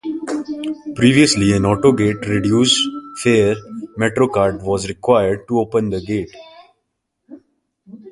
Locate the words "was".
4.63-4.87